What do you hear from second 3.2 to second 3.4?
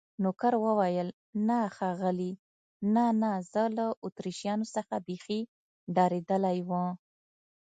نه،